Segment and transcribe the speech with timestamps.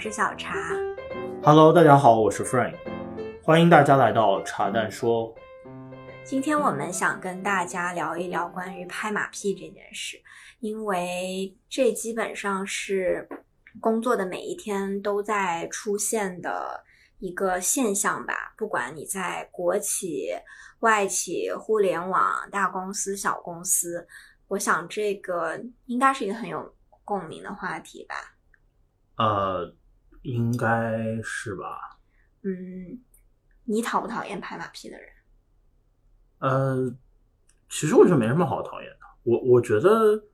[0.00, 0.54] 是小茶。
[1.42, 2.74] Hello，大家好，我是 Frank，
[3.44, 5.34] 欢迎大家来到茶蛋说。
[6.24, 10.18] 今天我们想跟大家聊一聊关于拍马屁这件事，
[10.60, 13.28] 因为这基本上是
[13.78, 16.82] 工作的每一天都在出现的
[17.18, 18.54] 一个现象吧。
[18.56, 20.30] 不管你在国企、
[20.78, 24.06] 外企、互联网、大公司、小公司，
[24.48, 28.14] 我想这个应该是一个很有共鸣的话题吧。
[29.16, 29.70] 呃，
[30.22, 31.98] 应该是吧。
[32.42, 33.00] 嗯，
[33.64, 35.08] 你讨不讨厌拍马屁的人？
[36.38, 36.94] 呃，
[37.68, 39.06] 其实我觉得没什么好讨厌的。
[39.22, 40.24] 我我觉得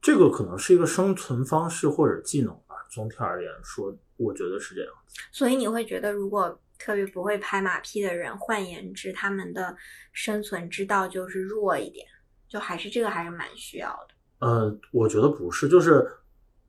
[0.00, 2.76] 这个可能是一个生存方式或者技能吧。
[2.90, 4.92] 总体而言说，我觉得是这样。
[5.32, 9.76] 所以你会觉得，如果特别不会拍马屁的人，换言之，他们的
[10.12, 12.06] 生存之道就是弱一点，
[12.48, 14.46] 就还是这个还是蛮需要的。
[14.46, 16.06] 呃，我觉得不是，就是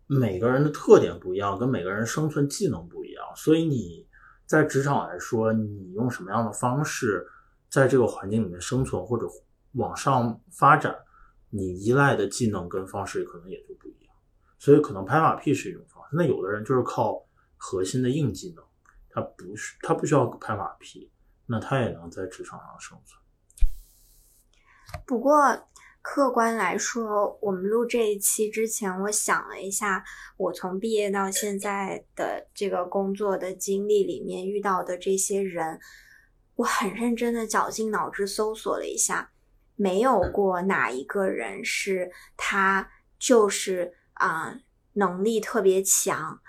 [0.07, 4.07] 每个人的特点不一样，跟每个人生存技能不一样，所以你
[4.45, 7.27] 在职场来说，你用什么样的方式
[7.69, 9.27] 在这个环境里面生存或者
[9.73, 10.95] 往上发展，
[11.49, 14.15] 你依赖的技能跟方式可能也就不一样。
[14.57, 17.21] 所以可能拍马屁是一种方式，那有的人就是靠
[17.57, 18.63] 核心的硬技能，
[19.09, 21.11] 他不是他不需要拍马屁，
[21.45, 23.21] 那他也能在职场上生存。
[25.05, 25.33] 不过。
[26.09, 30.01] 客观来说，我们录这一期之前，我想了一下，
[30.37, 35.77] 我从毕业到现在的这个工作的经历里面遇到的这些人，
[36.55, 39.29] 我很认真的绞尽脑汁搜索了一下，
[39.75, 44.57] 没有过哪一个人是他就是啊、
[44.93, 46.39] 能力特别强，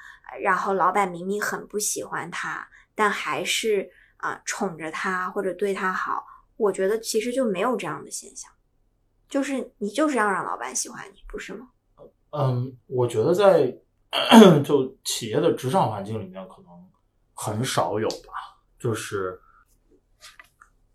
[0.40, 6.24] 然后老板明明很不喜欢他，但还是啊、宠着他或者对他好。
[6.56, 8.52] 我觉得其实就没有这样的现象。
[9.28, 11.68] 就是你就是要让老板喜欢你，不是吗？
[12.30, 13.74] 嗯，我觉得在
[14.64, 16.70] 就企业的职场环境里面，可能
[17.34, 18.32] 很少有吧。
[18.78, 19.40] 就是，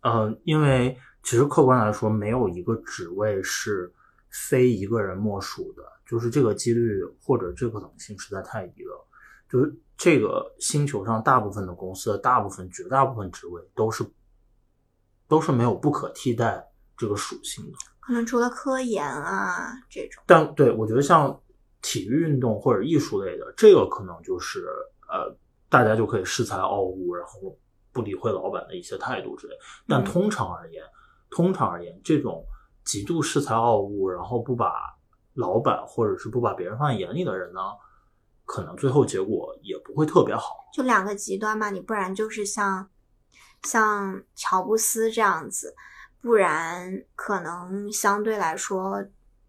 [0.00, 3.92] 嗯，因为其实客观来说，没有一个职位是
[4.30, 9.06] 非一个人莫属的，就是这个几率或者这个可能性实在太低了。
[9.48, 14.04] 就是这个星球上大部分的公司大部分、绝大部分职位都是
[15.28, 17.78] 都是没有不可替代这个属性的。
[18.06, 21.40] 可能除了科研啊这种，但对我觉得像
[21.80, 24.66] 体育运动或者艺术类的，这个可能就是
[25.08, 25.34] 呃，
[25.70, 27.58] 大家就可以恃才傲物，然后
[27.92, 29.54] 不理会老板的一些态度之类。
[29.88, 30.92] 但通常而言，嗯、
[31.30, 32.44] 通常而言，这种
[32.84, 34.94] 极度恃才傲物，然后不把
[35.34, 37.60] 老板或者是不把别人放在眼里的人呢，
[38.44, 40.56] 可能最后结果也不会特别好。
[40.74, 42.90] 就两个极端嘛，你不然就是像
[43.62, 45.74] 像乔布斯这样子。
[46.24, 49.04] 不然，可能相对来说，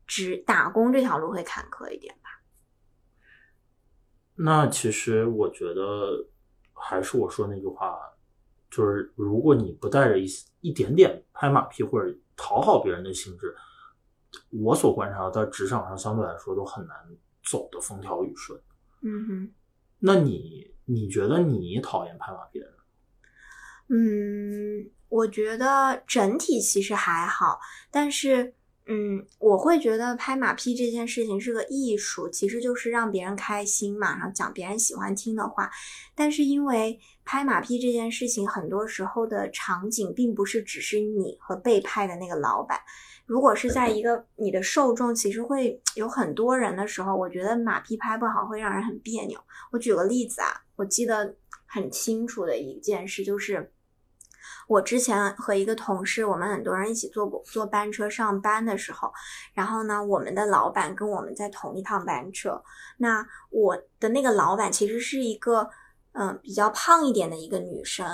[0.06, 2.44] 只打工这条路会坎坷一点吧。
[4.36, 6.28] 那其实我觉得，
[6.74, 7.98] 还是我说那句话，
[8.70, 10.28] 就是如果你不带着一
[10.60, 13.56] 一点点拍马屁或者讨好别人的性质，
[14.50, 16.98] 我所观察到在职场上相对来说都很难
[17.42, 18.60] 走的风调雨顺。
[19.02, 19.54] 嗯哼，
[20.00, 22.76] 那你你觉得你讨厌拍马屁的人？
[23.88, 24.92] 嗯。
[25.16, 27.58] 我觉得整体其实还好，
[27.90, 28.54] 但是，
[28.86, 35.72] 嗯，我会觉得拍马屁这件事情是个艺术，其实就是让别人开心嘛，然后讲别人喜欢听的话。
[36.14, 42.78] 但是因为拍马屁这件事情，很多时候的场景并不是只是你和被拍的那个老板。
[43.26, 49.40] 如果是在一个你的受众其实会有很多人的时候，我觉得马屁拍不好会让人很别扭。
[49.72, 51.34] 我举个例子啊，我记得
[51.66, 53.72] 很清楚的一件事就是。
[54.68, 59.12] 我之前和一个同事，我们很多人一起坐过坐班车上班的时候，
[59.54, 62.62] 然后呢，我们的老板跟我们在同一趟班车。
[62.98, 65.70] 那我的那个老板其实是一个
[66.14, 68.08] 嗯、比较胖一点的一个女生，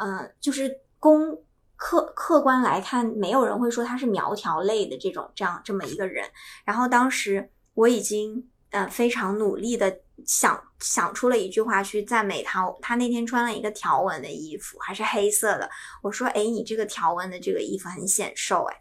[0.00, 1.38] 嗯、就是公
[1.76, 6.26] 客客观来看，没有人会说她是苗条类的这种这样这么一个人。
[6.64, 9.98] 然后当时我已经呃非常努力的。
[10.26, 15.68] 想想出了一句话去赞美他，他那天穿了一个条纹的衣服，还是黑色的。
[16.02, 18.64] 我说：“哎，你这个条纹的这个衣服很显瘦。
[18.64, 18.76] 哎，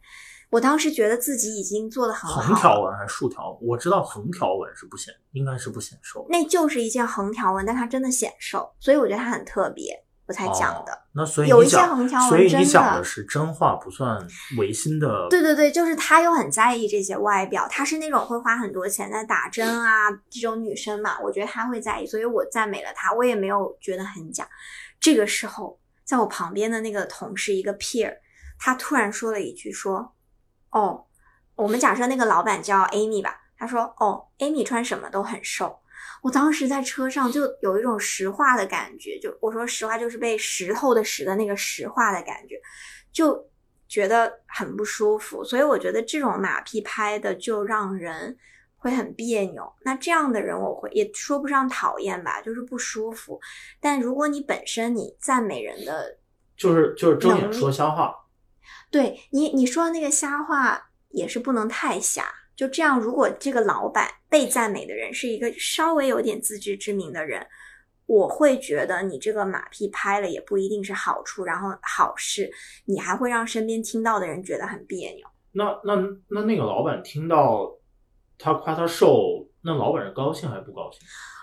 [0.50, 2.42] 我当时觉得自己已经做的很好。
[2.42, 3.58] 横条纹还是豎條紋？
[3.62, 6.26] 我知道横条纹是不显，应该是不显瘦。
[6.30, 10.00] 那就是一件横条纹，但它真的显瘦，所以我觉得它很特別。
[10.32, 14.26] 我才讲的，哦、那所以有一些橫條紋，所以你讲的是真话，不算
[14.58, 15.28] 违心的。
[15.30, 24.48] 对对对，就是她又很在意这些外表，她是那种会花很多钱在打针啊这种女生嘛，我觉得她会在意，所以我赞美了她，我也没有觉得很假。
[25.02, 28.16] 这个时候，在我旁边的那个同事一个 peer，
[28.58, 30.14] 他突然说了一句说
[30.72, 31.04] ：“哦，
[31.56, 35.80] 我们假设那个老板叫 Amy 吧，他说：哦，Amy 穿什么都很瘦。”
[36.22, 42.62] 我当时在车上就有一种石化的感觉，就我说实话，就是被石头的石的那个石化的感觉，
[43.12, 43.50] 就
[43.88, 45.44] 觉得很不舒服。
[45.44, 48.38] 所以我觉得这种马屁拍的就让人
[48.78, 49.74] 会很别扭。
[49.84, 53.40] 那这样的人我会也说不上讨厌吧，就是不舒服。
[53.80, 56.18] 但如果你本身你赞美人的，
[56.56, 58.16] 就是就是睁眼说瞎话，
[58.92, 62.24] 对你你说的那个瞎话也是不能太瞎。
[62.62, 67.44] 就这样，如果这个老板被赞美的人是一个稍微有点自知之明的人，
[68.06, 72.52] 我会觉得你这个马屁拍了也不一定是好处，然后好事，
[72.86, 75.26] 你还会让身边听到的人觉得很别扭。
[75.54, 75.96] 那那
[76.28, 77.68] 那那个老板听到
[78.38, 81.02] 他夸他瘦，那老板是高兴还是不高兴？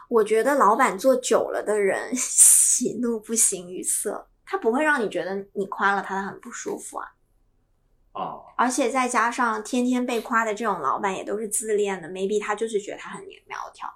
[0.08, 7.08] 我觉得老板做久了的人 喜怒不形于色，他不会让你觉得你夸了他他很不舒服啊。
[8.56, 13.88] 而且再加上天天被夸的这种老板也都是自恋的，maybe 他就是觉得他很苗条，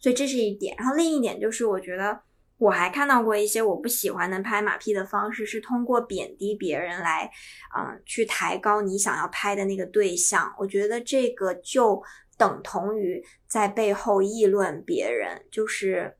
[0.00, 0.74] 所以这是一点。
[0.78, 2.18] 然后另一点就是，我觉得
[2.58, 7.30] 我还看到过一些我不喜欢的拍马屁的方式，是通过贬低别人来，
[7.76, 10.54] 嗯，去抬高你想要拍的那个对象。
[10.58, 12.02] 我觉得这个就
[12.38, 16.16] 等同于在背后议论别人，就是，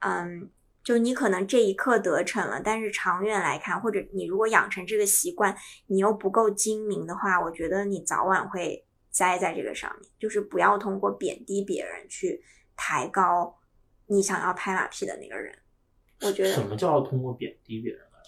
[0.00, 0.50] 嗯。
[0.82, 5.56] 就你可能这一刻得逞了，但是长远来看，或者你如果养成这个习惯，
[5.86, 10.10] 你又不够精明的话，我觉得你早晚会栽在这个上面。
[10.18, 12.42] 就是不要通过贬低别人去
[12.76, 13.58] 抬高
[14.06, 15.56] 你想要拍马屁的那个人。
[16.22, 18.18] 我觉得什么叫通过贬低别人呢？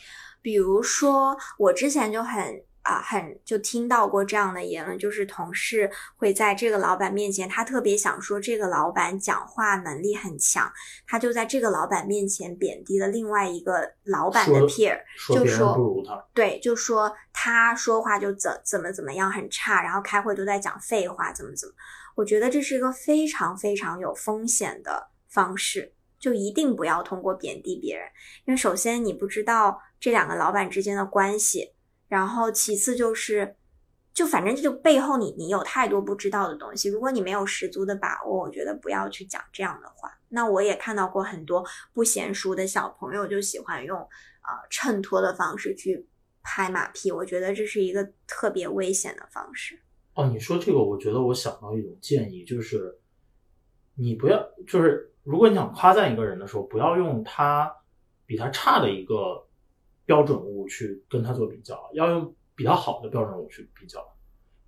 [0.41, 2.65] 比如说，我之前就很。
[2.83, 10.71] 啊，很就听到过这样的言论，就是同事会在这个老板面前，他特别想说这个老板讲话能力很强，
[11.07, 14.99] 他就在这个老板面前贬低了另外一个老板的 peer，
[15.29, 21.75] 就说不如他，对，就说他说话就怎怎么怎么样很差，然后开会都在讲废话，怎么怎么，
[22.17, 28.09] 我觉得这是一个非常非常有风险的方式，就一定不要通过贬低别人，
[28.45, 31.72] 因为首先你不知道这两个老板之间的关系。
[32.13, 33.57] 然后其次就是，
[34.13, 40.13] 就反正就背后你你有太多不知道的东西，如果你没有十足的把握，我觉得不要去讲这样的话。
[40.29, 41.65] 那我也看到过很多
[41.95, 46.07] 不娴熟的小朋友就喜欢用呃衬托的方式去
[46.43, 49.81] 拍马屁，我觉得这是一个特别危险的方式。
[50.13, 52.95] 哦，你说这个，我觉得我想到一种建议，就是
[53.95, 54.39] 你不要，
[54.69, 57.75] 就是如果你想夸赞一个人的时候，不要用他
[58.27, 59.49] 比他差的一个。
[60.05, 64.01] 标准物去跟他做比较，要用比较好的标准物去比较。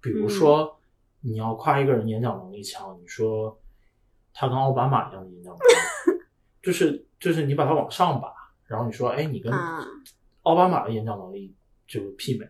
[0.01, 0.79] 比如说，
[1.21, 3.59] 你要夸一个人演讲能力强，你说
[4.33, 6.23] 他跟奥巴马一样的演讲能力，
[6.63, 8.33] 就是就是你把他往上拔，
[8.67, 9.53] 然后你说，哎，你跟
[10.43, 11.55] 奥巴马的演讲能力
[11.87, 12.47] 就媲美。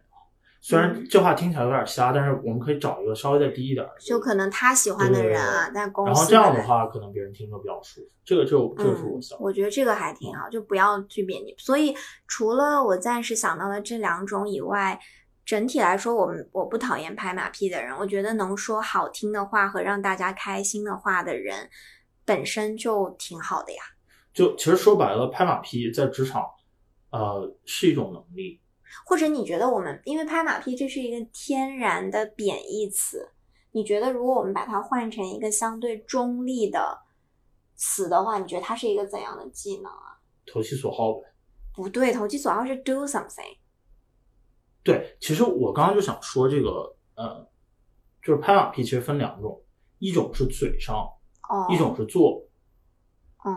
[0.67, 8.07] 虽然这话听起来有点瞎，但是我们可以找一个稍微再低一点，就可能他喜欢的人啊，但公司然后这样的话，可能别人听着比较舒服。
[8.25, 11.55] 这个就就是我想，我觉得这个还挺好，就不要去贬低。
[11.59, 11.95] 所以
[12.27, 14.99] 除了我暂时想到的这两种以外，
[15.45, 17.95] 整体来说，我们我不讨厌拍马屁的人。
[17.99, 21.69] 我觉得能说好听的话和让大家开心的话的人，
[22.25, 23.83] 本身就挺好的呀。
[24.33, 26.43] 就其实说白了，拍马屁在职场，
[27.11, 28.63] 呃，是一种能力。
[29.07, 33.31] 或者你觉得我们因为拍马屁这是一个天然的贬义词，
[33.73, 36.99] 你觉得如果我们把它换成一个相对中立的
[37.75, 40.19] 词的话，你觉得它是一个怎样的技能啊？
[40.47, 41.21] 投其所好呗。
[41.75, 43.57] 不对，投其所好是 do something。
[44.83, 47.49] 对，其实我刚刚就想说这个，呃，
[48.23, 49.61] 就是拍马屁其实分两种，
[49.99, 50.97] 一种是嘴上，
[51.49, 52.47] 哦，一种是做。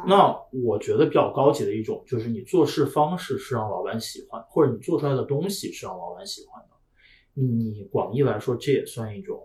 [0.06, 7.42] 那我觉得比较高级的一种，就是你做事方式是让老板喜欢，或者你做出来的东西是让老板喜欢的。
[7.42, 9.42] 你广义来说，这也算一种，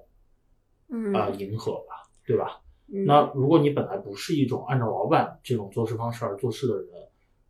[0.88, 2.60] 嗯啊，迎合吧，对吧？
[3.06, 6.88] 那如果你本来不是一种按照老板这种做事方式而做事的人，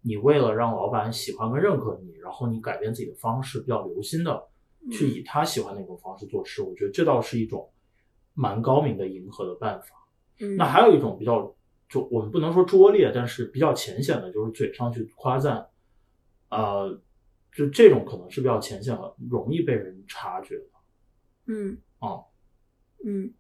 [0.03, 4.49] 你为了让老板喜欢跟认可你，然后你改变自己的方式，比较留心的
[4.91, 7.71] 去以他喜欢那种方式做事，我觉得这倒是一种
[8.35, 9.95] 蛮高明的迎合的办法。
[10.41, 11.55] 嗯，那还有一种比较。
[11.93, 15.69] 就我们不能说拙劣，但是比较浅显的，就是嘴上去夸赞，
[16.49, 16.99] 呃，
[17.55, 20.65] 就这种可能是比较浅显的，容易被人察觉的。
[21.49, 22.25] 嗯，哦，
[23.05, 23.35] 嗯，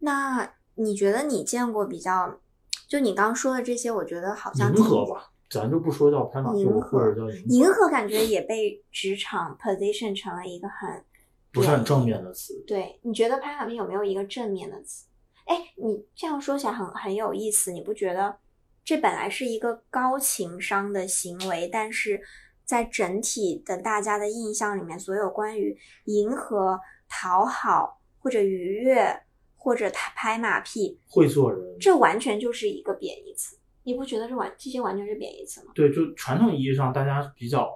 [0.00, 2.40] 那你觉得你见过比较，
[2.88, 11.04] 就你刚说的这些，我觉得好像迎合吧，咱就不说叫拍马屁，或者叫迎合，感觉也被职场 position 成了一个很
[11.52, 12.64] 不是很正面的词。
[12.66, 15.06] 对，你觉得拍马屁有没有一个正面的词？
[15.46, 18.36] 哎，你这样说起来很很有意思，你不觉得
[18.84, 22.20] 这本来是一个高情商的行为，但是
[22.64, 29.22] 在整体的大家的印象里面，所有关于迎合、讨好或者愉悦，
[29.56, 33.58] 或者他拍马屁，会做人，这完全就是一个贬义词。
[33.84, 35.72] 你不觉得这完这些完全是贬义词吗？
[35.74, 37.68] 对，就传统意义上大家比较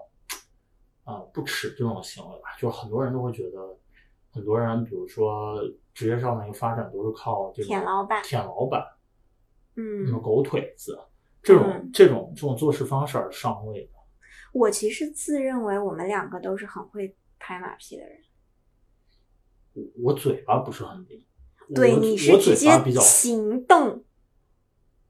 [1.05, 3.79] 啊、不耻这种行为吧，就是很多人都会觉得，
[4.33, 5.61] 很多人比如说
[5.97, 8.87] 职业上的一个发展都是靠这个舔老板舔老板，
[9.77, 11.01] 嗯，什么，狗腿子，
[11.43, 13.91] 这种、嗯这种这种做事方式而上位的。
[14.53, 18.19] 我其实自认为我们两个都是很会拍马屁的人。
[19.73, 21.25] 我我嘴巴不是很灵，
[21.75, 24.05] 对，你是我直接行动。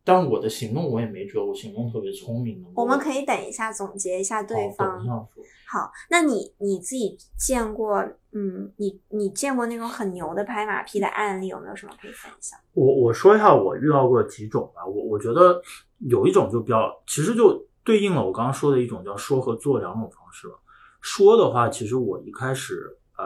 [0.07, 2.71] 但我的行动我也没觉得我行动特别聪明的。
[2.77, 5.07] 我们可以等一下总结一下对好等方一。
[5.07, 5.45] 下说。
[5.69, 7.99] 好，那你你自己见过，
[8.31, 12.57] 嗯，你你见过那种很牛的拍马屁的案例，有没有什么可以分享？
[12.73, 15.61] 我我说一下我遇到过几种吧，我我觉得
[15.99, 20.55] 有一种就比较，其实就对应了我刚刚说的一种叫说和做两种方式吧。
[21.01, 23.25] 说的话，其实我一开始呃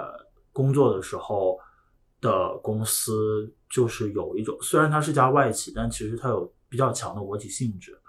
[0.50, 1.58] 工作的时候
[2.22, 8.00] 的公司就是有一种，虽然它是家外企，但其实它有比较强的国企性质。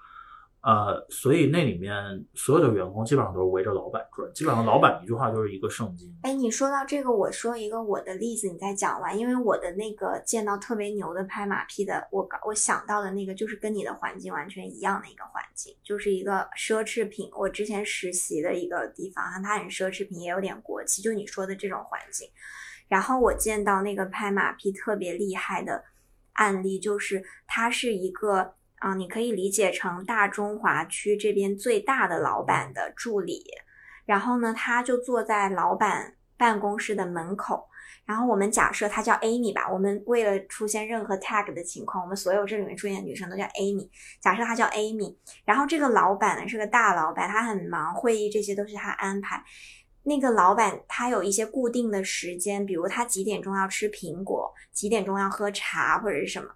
[0.63, 6.15] 呃，所以那里面所有的员工基本上都是围着老板转，基本上老板一句话就是一个圣经。
[6.21, 9.17] 哎，你说到这个，我说一个我的例子，你再讲完。
[9.17, 17.27] 因为我的那个见到特别牛的拍马屁的，我我想到的那个就是跟你的环境完全一样的一个环境，就是一个奢侈品。
[17.33, 22.29] 我之前实习的一个地方啊，它很奢侈品，也有点国企，就你说的这种环境。
[22.87, 25.83] 然后我见到那个拍马屁特别厉害的
[26.41, 33.43] 案例，就是他是一个啊、你可以理解成大中华区这边最大的老板的助理。
[34.05, 37.67] 然后呢，他就坐在老板办公室的门口。
[38.05, 43.87] 然后我们假设他叫 Amy 吧，我们为了出现任何 tag 的情况，我们所有这里面出现的女生都叫 Amy。
[44.19, 49.43] 假设他叫 Amy，然后这个老板呢是个大老板，他很忙，会议这些都是他安排。
[50.03, 56.49] 那个老板他有一些固定的时间，比如他几点钟要吃苹果，几点钟要喝茶或者是什么。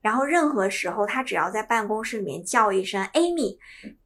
[0.00, 3.56] 然后任何时候，他只要在办公室里面叫一声 Amy，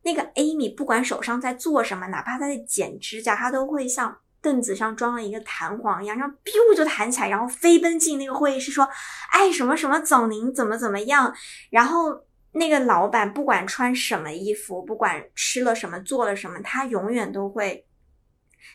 [0.02, 8.86] 那个 Amy 不管手上在做什么，哪怕他在剪指甲，他都会像凳子上装了一个弹簧一样，然后 biu 就弹起来，然后飞奔进那个会议室说
[9.32, 11.34] ：“哎，什么什么总您怎么怎么样？”
[11.72, 17.85] 然后那个老板不管穿什么衣服，不管吃了什么，做了什么，他永远都会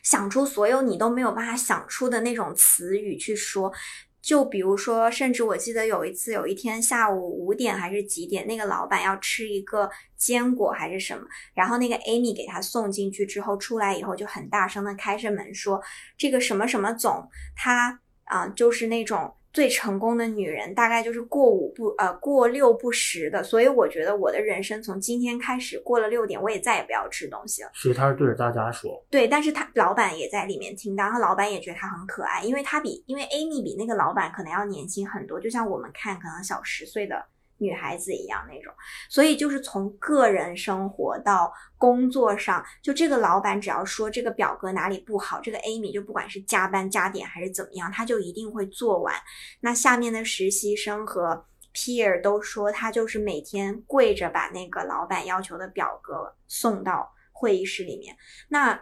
[0.02, 3.72] 想出所有你都没有办法想出的那种词语去说。
[4.20, 15.82] 就比如说，甚至我记得有一次，有一天下午五点还是几点，那个老板要吃一个坚果还是什么，然后那个 Amy 给他送进去之后，出来以后就很大声的开着门说
[16.16, 23.42] ：“这个什么什么总，他啊、就是那种最成功的女人，大概就是过五不呃过六不食的。
[23.42, 27.70] 所以我觉得我的人生从今天开始过了六点，我也再也不要吃东西了。
[27.74, 37.22] 所以他是对着大家说，对，但是他老板也在里面听到，然后老板也觉得他很可爱，因为他比因为 Amy 比那个老板可能要年轻很多，就像我们看可能小十岁的
[37.62, 38.74] 女孩子一样那种，
[39.08, 49.14] 所以就是从个人生活到工作上，就这个老板只要说这个表格哪里不好，这个 Amy 就不管是加班加点还是怎么样，他就一定会做完。
[49.60, 58.16] 那下面的实习生和 peer 都说他就是每天跪着把那个老板要求的表格送到会议室里面。
[58.48, 58.78] 那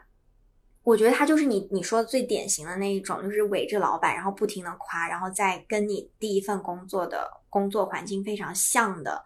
[0.91, 9.25] 我觉得他就是你你说的最典型的那一种，就是围着老板，然后不停的夸，然后再跟你第一份工作的工作环境非常像的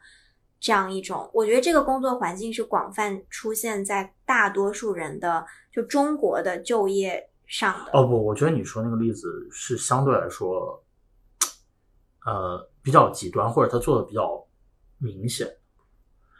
[0.60, 1.30] 这样一种。
[1.32, 7.90] 我觉得这个工作环境是广泛出现在大多数人的就中国的就业上的。
[7.94, 10.84] 哦不，我觉得你说那个例子是相对来说，
[12.26, 14.46] 呃，比较极端，或者他做的比较
[14.98, 15.48] 明显，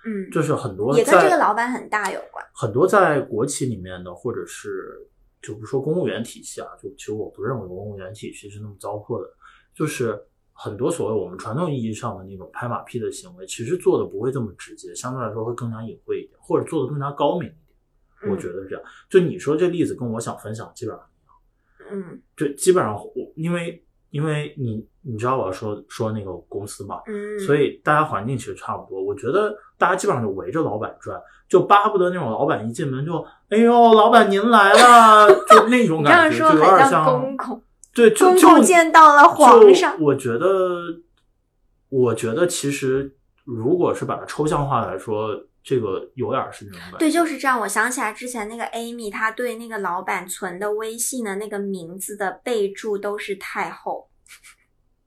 [0.04, 2.44] 嗯，就是很多也跟这个老板很大有关。
[2.52, 5.08] 很多在国企里面的，或者是
[5.46, 9.28] 就不说公务员体系啊，就其实我不认为公务员体系是那么糟粕的，
[9.74, 10.18] 就是
[10.52, 18.32] 很多所谓我们传统意义上的那种拍马屁的行为，其实做的不会这么直接，相对来说会更加隐晦一点，或者做的更加高明一点。
[18.32, 18.84] 我觉得，是这样。
[19.10, 29.02] 就你说这例子跟我想分享基本上一样嗯就基本上我因为因为你你知道我要说说那个公司嘛，嗯，所以大家环境其实差不多。
[29.02, 33.22] 我觉得大家基本上就围着老板转，就巴不得那种老板一进门就
[33.54, 37.62] 哎呦老板您来了， 就那种感觉，有点像公公，
[37.94, 40.80] 对，就公就公见到了皇上我觉得，
[41.88, 45.30] 我觉得其实如果是把它抽象化来说，
[45.62, 46.98] 这个有点是那种感觉。
[46.98, 47.60] 对，就是这样。
[47.60, 54.08] 我想起来之前那个 Amy，她对那个老板存的微信的那个名字的备注都是太后，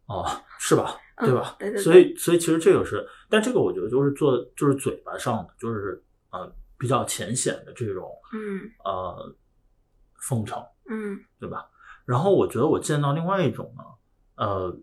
[0.07, 0.25] 哦，
[0.57, 0.95] 是吧？
[1.17, 1.55] 嗯对吧？
[1.59, 5.99] 对对对所以，所以其实这个是，但这个我觉得就是做，就是嘴巴上的，就是
[6.29, 6.47] 呃
[6.77, 9.35] 比较浅显的这种嗯呃
[10.21, 11.67] 奉承，嗯对吧？
[12.05, 13.83] 然后我觉得我见到另外一种呢，
[14.35, 14.77] 呃，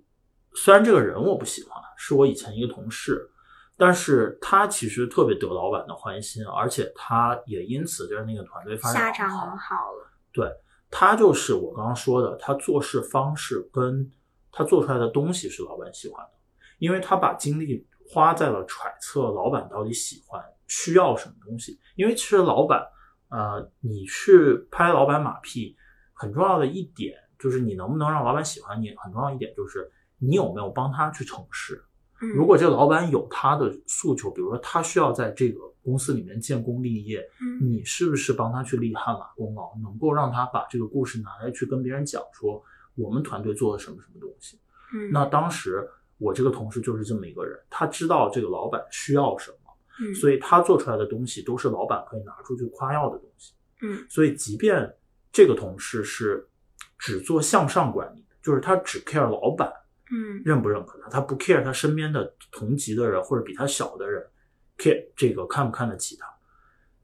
[0.54, 3.30] 虽然这个人我不喜欢，是我以前一个同事，
[3.76, 10.10] 但是他其实特别得老板的欢心，而且他也因此就是那个团队发展下场很好了。
[10.32, 10.50] 对
[10.90, 14.10] 他就是我刚刚说的，他做事方式跟
[14.52, 16.32] 他做出来的东西是老板喜欢的，
[16.78, 21.78] 因为他把精力花在了揣测老板到底喜欢需要什么东西。
[21.96, 22.84] 因为其实老板，
[23.28, 25.76] 呃，你去拍老板马屁，
[26.12, 31.82] 很重要的一点就是你能不能让老板喜欢你，很重要一点就是你有没有帮他去成事。
[32.20, 42.62] 嗯，如果这个老板有他的诉求，比如说他需要在这个公司里面建功立业，嗯你是不是帮他去立汗马功劳，能够让他把这个故事拿来去跟别人讲，说
[42.94, 44.60] 我们团队做了什么什么东西？
[44.94, 45.86] 嗯，那当时
[46.18, 49.63] 我这个同事就是这么一个人，他知道这个老板需要什么，
[50.00, 53.52] 嗯所以他做出来的东西都是老板可以拿出去夸耀的东西。
[53.82, 54.94] 嗯所以即便
[55.32, 56.48] 这个同事是
[56.98, 59.72] 只做向上管理，就是他只 care 老板
[60.10, 64.24] 嗯认不认可他，他不 care 他身边的同级的人或者比他小的人
[64.78, 66.26] care 这个看不看得起他。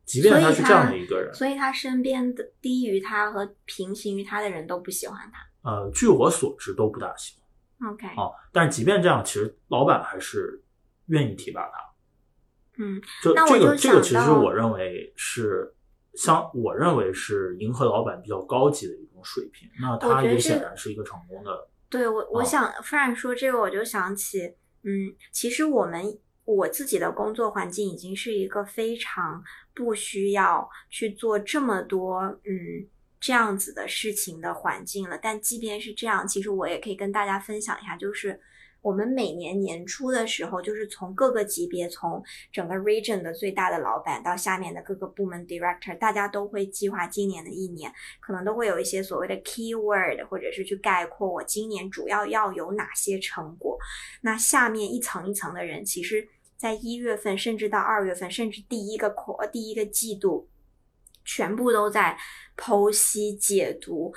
[0.05, 5.71] 即便他是这样的一个人，所以他身边的低于他和平行于他的人都不喜欢他。
[5.71, 7.37] 呃，据我所知都不大喜
[7.79, 7.93] 欢。
[7.93, 10.61] OK，啊，但是即便这样，其实老板还是
[11.07, 11.90] 愿意提拔他。
[12.81, 15.75] 嗯就那我就这个这个，想到其实我认为是
[16.15, 19.69] 像，我认为是迎合老板比较高级的一种水平。
[19.81, 21.69] 那我他也显然是一个成功的。
[21.89, 26.03] 对我，我哦想忽然说这个，我就想起，嗯，其实我们
[26.45, 29.43] 我自己的工作环境已经是一个非常
[29.75, 32.89] 不需要去做这么多，嗯，
[33.21, 35.19] 这样子的事情的环境了。
[35.21, 38.41] 但即便是这样，其实我也可以跟大家分享一下，就是
[38.83, 47.93] 我们每年年初的时候，就是从各个级别，从整个 region 的最大的老板到下面的各个部门 director，大家都会计划今年的一年。
[48.21, 53.79] 可能都会有一些所谓的 keyword，或者是去概括我今年主要要有哪些成果。
[54.23, 60.49] 那下面一层一层的人，其实在一月份，甚至到二月份，甚至第一个 q 第一个季度，
[61.25, 62.17] 全部都在
[62.57, 64.15] 剖析解读。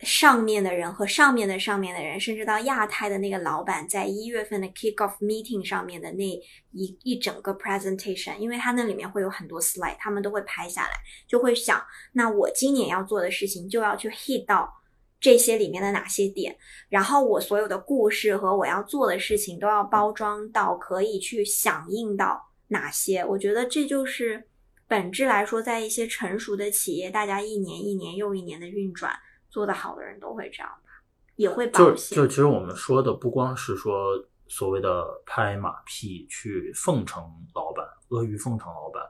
[0.00, 6.24] 上面的人和上面的上面的人，甚至到亚太的那个老板，在一月份的 kick off meeting 上面的那
[6.70, 10.90] 一一整个 presentation，因为它那里面会有很多 slide，他们都会拍下来，
[11.26, 14.72] 就会想，那我今年要做的事情就要去 hit 到
[15.20, 16.56] 这些里面的哪些点，
[16.88, 23.24] 然后我所有的故事和我要做的事情都要包装到可以去响应到哪些。
[23.24, 24.46] 我觉得这就是
[24.86, 29.12] 本质来说，在一些成熟的企业，大家一年一年又一年的运转。
[29.48, 30.90] 做得好的人都会这样吧，
[31.36, 32.16] 也会保就险。
[32.16, 37.22] 就其实我们说的不光是说所谓的拍马屁去奉承
[37.54, 39.02] 老板、阿谀奉承老板，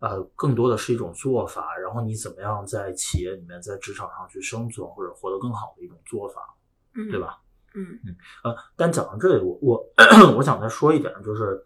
[0.00, 6.54] 呃，更多的是一种做法，然后你怎么样在企业里面、在职场上去生存或者活得更好的一种做法，
[6.94, 7.20] 嗯，对？
[7.20, 7.38] 吧？
[7.72, 7.86] 嗯
[8.42, 9.88] 呃，但讲到这里，我我
[10.36, 11.64] 我想再说一点，就是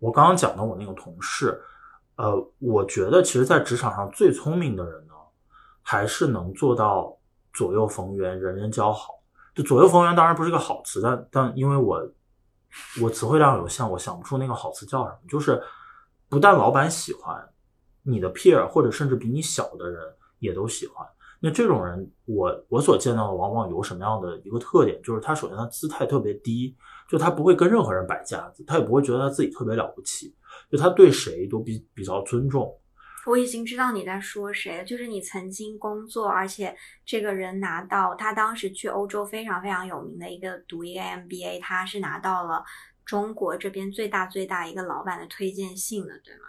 [0.00, 1.62] 我刚刚讲的我那个同事，
[2.16, 5.11] 呃，我觉得其实，在职场上最聪明的人呢，
[5.82, 7.16] 还是能做到
[7.52, 9.14] 左右逢源、人人交好。
[9.54, 12.02] 就左右逢源当然不是个好词，但但因为我
[13.02, 15.18] 我词汇量有限，我想不出那个好词叫什么。
[15.28, 15.62] 就是
[16.28, 17.46] 不但老板喜欢
[18.02, 20.02] 你的 peer，或者甚至比你小的人
[20.38, 21.06] 也都喜欢。
[21.38, 25.02] 那这种人，我我所见到的往往有什么样的一个特点？
[25.02, 26.74] 就是他首先他姿态特别低，
[27.08, 30.34] 就他不会跟任何人摆架子，他也不会觉得他自己特别了不起，
[30.70, 32.72] 就他对谁都比比较尊重。
[33.26, 42.64] 我已经知道你在说谁了，就是你曾经工作，而且这个人拿到他当时去欧洲非常非常有名的一个读一个 MBA，他是拿到了
[43.04, 46.40] 中国这边最大最大一个老板的推荐信的，对吗？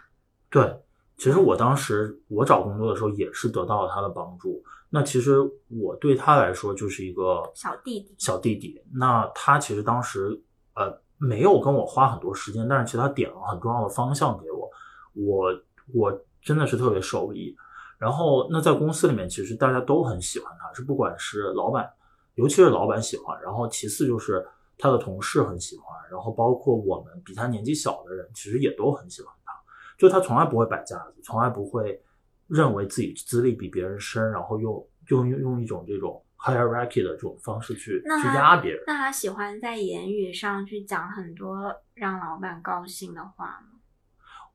[0.50, 0.82] 对，
[1.16, 4.62] 其实我当时我找工作的时候也是得到了他的帮助。
[4.90, 8.80] 那其实我对他来说就是一个小弟弟小弟弟。
[8.92, 10.40] 那他其实当时
[10.74, 14.70] 呃没有跟我花很多时间，但是其实他点了很重要的方向给我，
[15.14, 15.52] 我
[15.92, 17.56] 我真的是特别受益。
[17.98, 21.90] 然后那在公司里面，其实大家都很喜欢他，是不管是老板，
[22.34, 29.52] 尤其是老板喜欢，然后其次就是他的同事很喜欢，然后包括我们比他年纪小的人，其实也都很喜欢他。
[29.96, 32.02] 就他从来不会摆架子，从来不会
[32.48, 38.82] 认为自己资历比别人深，然后用用用用一种这种 hierarchy 的这种方式去去压别人。
[38.88, 43.78] 那他喜欢在言语上去讲很多让老板高兴的话吗？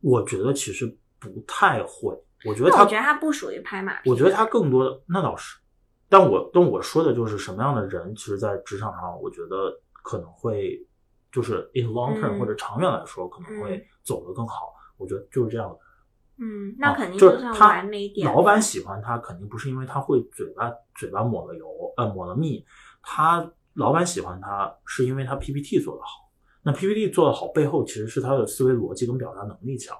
[0.02, 2.13] 我觉得其实不太会，
[2.45, 4.10] 我觉得他我觉得他不属于拍马屁。
[4.10, 5.58] 我觉得他更多的那倒是，
[6.08, 10.79] 但我但我说的就是什么样的人，其实，在职场上，我觉得可能会
[11.32, 14.73] 就是 in long term、嗯或者长远来说，可能会嗯走得更好。
[14.97, 15.77] 我觉得就是这样的。
[16.41, 18.25] 嗯，那啊肯定就是他完美点。
[18.25, 22.65] 老板喜欢他，肯定不是因为他会嘴巴嘴巴抹了油，呃，抹了蜜。
[23.01, 26.29] 他老板喜欢他是因为他 PPT 做得好，
[26.63, 29.97] 那 PPT 做得好背后其实是他的思维逻辑跟表达能力强，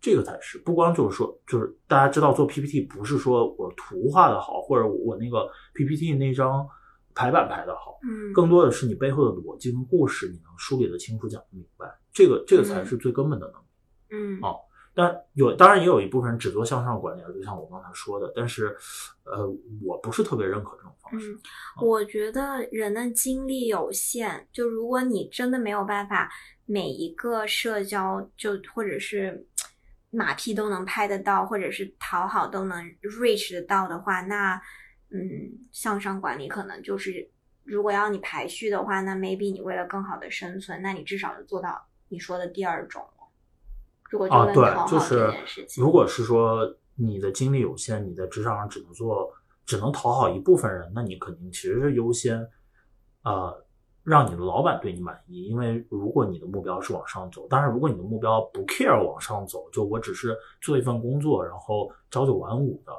[0.00, 6.66] 这个才是不光就是说就是大家知道做 PPT 不是说我图画的好，或者我那个 PPT 那张
[7.14, 13.66] 排版排的好，嗯，更多的是你背后的逻辑跟故事你能梳理的清楚，讲得明白，这个这个才是最根本的能力。
[14.10, 14.60] 嗯哦
[14.98, 18.74] 但有当然也有一部分人只做向上管理，就像我刚才说的，但是
[19.24, 19.46] 呃，
[19.84, 21.34] 我不是特别认可这种方式。
[21.34, 21.38] 嗯，
[21.86, 26.30] 我觉得人的精力有限，就如果你真的没有办法
[26.64, 29.46] 每一个社交就或者是
[30.16, 34.60] 马屁都能拍得到，或者是讨好都能 reach 得到的话，那
[35.10, 35.20] 嗯，
[35.70, 37.30] 向上管理可能就是
[37.64, 43.06] 如果要你排序的话，那 maybe 你为了更好的生存，那你至少就做到你说的第二种。
[44.10, 45.34] 如果就啊，能讨对，好这就是
[45.76, 49.30] 如果是说你的精力有限，你在职场上只能做，
[49.66, 52.48] 只能讨好一部分人，那你肯定其实是优先，
[53.22, 53.65] 呃，
[54.06, 55.42] 让你的老板对你满意。
[55.44, 62.92] 因为如果你的目标是往上走，当然如果你的目标不 care 往上走，就我只是做一份工作，然后朝九晚五的，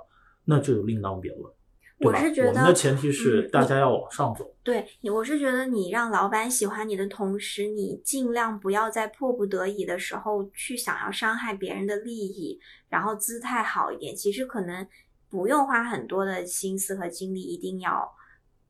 [0.43, 1.51] 那这就另当别论。
[1.99, 4.47] 对吧我是觉得我们的前提是嗯大家要往上走。
[4.61, 14.15] 对你，我是觉得你让老板喜欢你的同时，你尽量不要在迫不得已的时候去想要伤害别人的利益，然后姿态好一点。
[14.15, 14.87] 其实可能
[15.27, 18.07] 不用花很多的心思和精力，一定要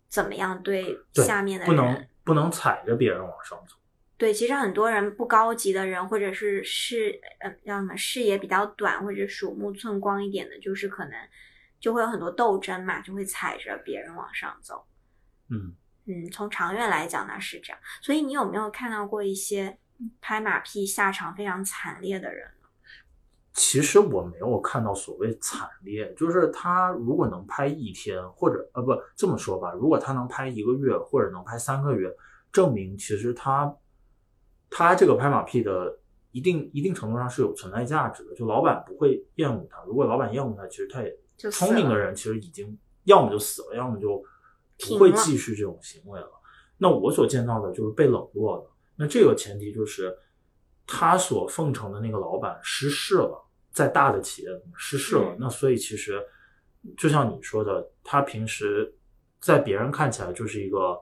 [0.08, 2.08] 怎么样对对下面的不能人。
[2.28, 3.76] 不能踩着别人往上走。
[4.18, 11.14] 对，其实很多人不高级的人，或者是视呃叫什么视野比较短，或者鼠目寸光一点的，就是可能
[11.80, 14.86] 就会有很多斗争嘛，就会踩着别人往上走。
[15.50, 15.74] 嗯，
[16.06, 19.78] 嗯，从长远来讲呢是这样，所以你有没有看到过一些
[20.20, 22.50] 拍马屁下场非常惨烈的人？
[23.58, 32.16] 其实我没有看到所谓惨烈，就是他如果能拍一天，或者呃不这么说吧，如果他能拍一个月，或者能拍三个月，
[32.52, 33.76] 证明其实他
[34.70, 35.98] 他这个拍马屁的
[36.32, 39.84] 一定一定程度上是有存在价值的，就老板不会厌恶他。
[39.88, 41.18] 如果老板厌恶他，其实他也
[41.50, 44.24] 聪明的人其实已经要么就死了，要么就
[44.88, 46.30] 不会继续这种行为了。
[46.78, 48.68] 那我所见到的就是被冷落的。
[48.98, 50.16] 那这个前提就是
[50.86, 53.47] 他所奉承的那个老板失势了，
[53.78, 55.32] 在大的企业失势了。
[55.34, 56.22] 嗯那所以其实
[56.98, 58.94] 就像你说的，他平时
[59.40, 60.98] 在别人看起来就是一个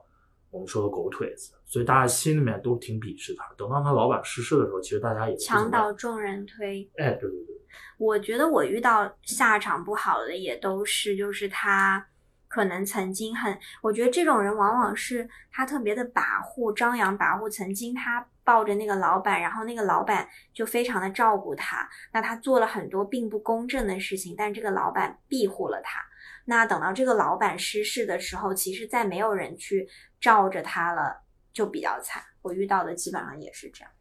[0.52, 3.46] 我们说的狗腿子，所以大家心里面都挺鄙视他。
[3.58, 6.90] 等到他老板失势的时候，其实大家也不怎么墙倒众人推。
[6.98, 7.56] 哎，对对对，
[7.98, 12.06] 我觉得我遇到下场不好的也都是，就是他
[12.48, 17.50] 可能曾经很，我觉得这种人往往是他特别的跋扈，张扬跋扈。
[17.50, 26.00] 曾经他抱着那个老板，然后那个老板就非常的照顾他，那他做了很多并不公正的事情，但这个老板庇护了他。
[26.46, 29.88] 那等到这个老板失势的时候，其实再没有人去
[30.22, 32.24] 罩着他了，就比较惨。
[32.42, 33.92] 我遇到的基本上也是这样。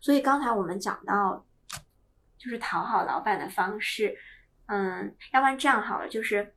[0.00, 1.44] 所以刚才我们讲到，
[2.38, 4.16] 就是讨好老板的方式，
[4.66, 6.54] 嗯，要不然这样好了，就是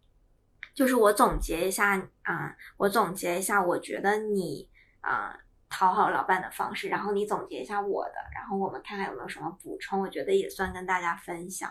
[0.75, 4.69] 就是我总结一下，啊，我总结一下，我觉得你
[5.01, 11.69] 啊、呃讨好老板的方式，然后你总结一下我的，然后我们看看有没有什么补充，我觉得也算跟大家分享。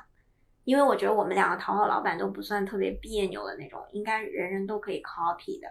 [0.64, 5.68] 因为我觉得我们两个讨好老板都不算特别别扭的那种，应该人人都可以 copy 的。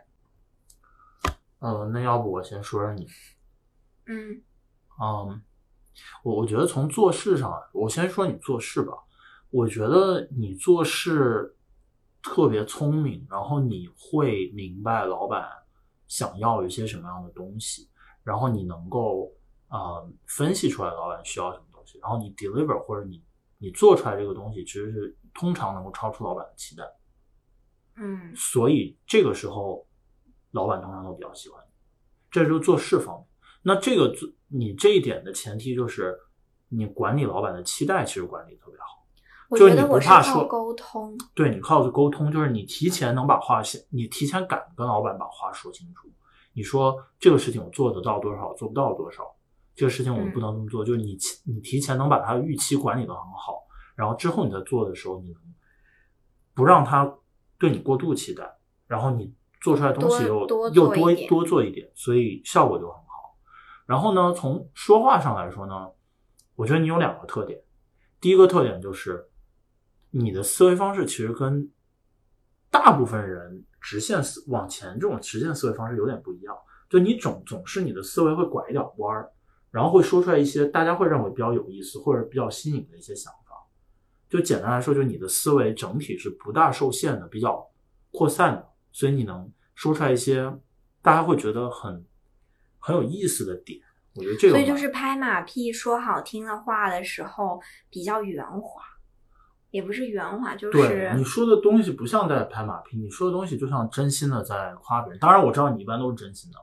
[1.60, 3.08] 呃，那要不我先说说你。
[4.06, 4.42] 嗯
[5.02, 5.42] 嗯，
[6.24, 8.94] 我我觉得从做事上，我先说你做事吧。
[9.50, 11.56] 我觉得你做事
[12.24, 15.48] 特别聪明，然后你会明白老板
[16.08, 17.90] 想要一些什么样的东西，
[18.24, 19.30] 然后你能够
[19.68, 23.22] 呃分析出来老板需要什么东西，然后你 deliver 或者你
[23.58, 26.84] 你做出来这个东西，其实是通常能够超出老板的期待，
[27.98, 29.86] 嗯所以这个时候
[30.52, 31.74] 老板通常都比较喜欢你。
[32.32, 33.28] 这就是做事方面。
[33.62, 36.18] 那这个做你这一点的前提就是
[36.70, 39.03] 你管理老板的期待，其实管理特别好。
[39.50, 46.10] 我就是你觉得我是不怕说靠沟通，对你靠着沟通，就是你提前能把话先，你提前敢跟老板把话说清楚。
[46.54, 49.24] 你说这个事情我做得到多少，做不到多少，
[49.76, 53.64] 这个事情我们不能这么做，就是你提你提前能把他预期管理的很好，
[53.96, 55.42] 然后之后你在做的时候，你能
[56.54, 57.12] 不让他
[57.58, 58.44] 对你过度期待，
[58.86, 60.42] 然后你做出来的东西又
[60.74, 63.36] 又多多做一点，所以效果就很好。
[63.88, 65.90] 然后呢，从说话上来说呢，
[66.56, 67.60] 我觉得你有两个特点，
[68.22, 69.28] 第一个特点就是
[70.16, 71.68] 你的思维方式其实跟
[72.70, 76.56] 大部分人直线思往前这种直线思维方式有点不一样，
[76.88, 79.32] 就你总总是你的思维会拐一点弯儿，
[79.72, 83.56] 然后会说出来一些大家会认为比较有意思或者比较新颖的一些想法。
[84.30, 87.68] 就简单来说，就是你的思维整体是不大受限的，比较
[88.12, 90.56] 扩散的，所以你能说出来一些
[91.02, 92.06] 大家会觉得很
[92.78, 93.80] 很有意思的点。
[94.16, 98.84] 我觉得这个所以就是拍马屁说好听的话的时候比较圆滑，
[99.74, 105.20] 也不是圆滑，就对是你说的东西不像在拍马屁，你说的东西就像真心的在夸别人。
[105.20, 106.60] 当然我知道你一般都是真心的，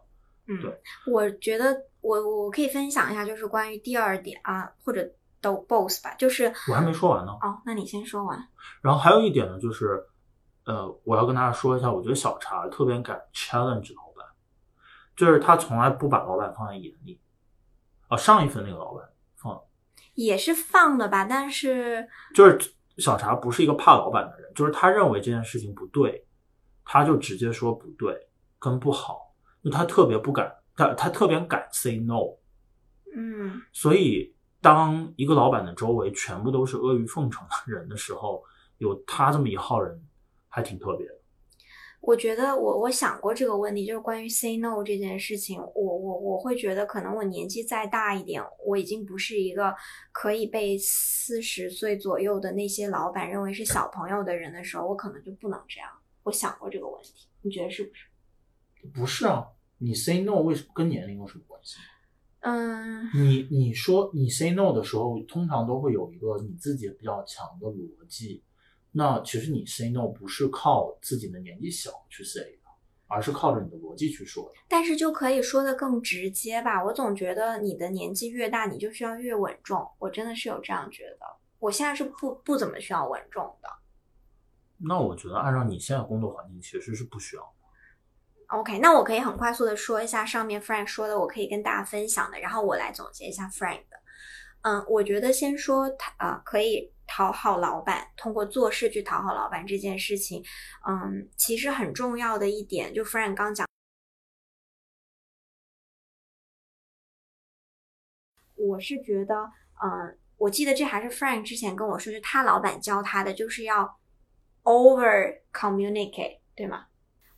[0.46, 0.80] 嗯对，
[1.12, 5.04] 我觉得我我可以分享一下，就是关于第二点啊，或者
[5.40, 7.32] 都 both 吧，就是我还没说完呢。
[7.42, 8.38] 哦，那你先说完。
[8.80, 10.00] 然后还有一点呢，就是
[10.66, 14.24] 呃，我要跟大家说一下，我觉得小茶特别敢 challenge 老板，
[15.16, 17.20] 就是他从来不把老板放在眼里。
[18.06, 19.60] 啊，上一份那个老板放，
[20.14, 22.56] 也是放的吧，但是就是
[23.00, 26.24] 小茶不是一个怕老板的人，就是他认为这件事情不对，
[26.84, 28.14] 他就直接说不对
[28.58, 29.34] 跟不好，
[29.64, 32.36] 就他特别不敢，他他特别敢 say no，
[33.16, 38.44] 嗯，所以当一个老板的周围全部都是阿谀奉承的人的时候，
[38.78, 40.00] 有他这么一号人，
[40.48, 41.19] 还挺特别的。
[42.00, 49.74] 我觉得我我想过这个问题，就是关于 say no 这件事情，我我我会觉得，可能我年纪再大一点，我已经不是一个
[50.10, 55.88] 可以被四十岁左右的那些老板认为是小朋友的人的时候，我可能就不能这样。
[56.22, 58.06] 我想过这个问题，你觉得是不是？
[58.94, 59.46] 不是啊，
[59.78, 61.76] 你 say no 为什么跟年龄有什么关系？
[62.40, 68.42] 嗯，你你说你 say no 的时候，通常都会有一个你自己比较强的逻辑。
[68.92, 72.68] 那其实你 say no 不是靠自己的年纪小去 say 的，
[73.06, 74.60] 而是靠着你的逻辑去说的。
[74.68, 76.84] 但是就可以说的更直接吧。
[76.84, 79.88] 我总觉得你的年纪越大，你就需要越稳重。
[79.98, 81.26] 我真的是有这样觉得。
[81.58, 83.68] 我现在是不不怎么需要稳重的。
[84.78, 88.56] 那我觉得按照你现在工作环境，其实是不需要的。
[88.56, 94.00] OK，那我可以很快速的说一下上面 Frank 说的，我可以跟大家分享的，然后我来总结一下 Frank 的。
[94.62, 100.40] 嗯，我觉得先说他呃，可以讨好老板，通过做事去讨好老板这件事情，
[100.86, 103.66] 嗯，其实很重要的一点，就 Frank 刚讲，
[108.54, 109.34] 我是觉得，
[109.82, 113.98] 嗯，我记得这还是 Frank 之前跟我说，是他老板教他的，就是要
[114.62, 116.86] over communicate，对吗？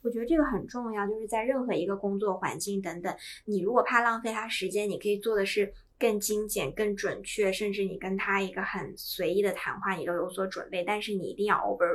[0.03, 11.87] 我觉得这个很重要，就是在任何一个工作环境等等，你如果怕浪费他时间，你可以做的是更精简、更准确，甚至你跟他一个很随意的谈话，你都有所准备，但是你一定要 over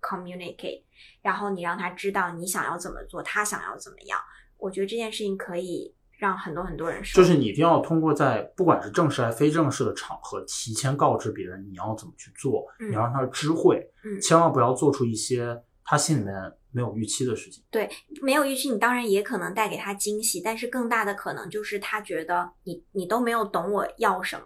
[0.00, 0.82] communicate，
[1.22, 4.18] 然后你让他知道你想要怎么做，他想要怎么样。
[4.58, 16.34] 我觉得这件事情可以让很多很多人受就是你一定要通过在不管是正式还是非正式的场合，提前告知别人你要怎么去做，嗯你要让他知会，嗯千万不要做出一些他心里面
[16.72, 17.62] 没有预期的事情。
[17.70, 17.88] 对
[18.22, 24.44] 没有预期，你当然也可能带给他惊喜，但是更大的可能就是他觉得你你都没有懂我要什么，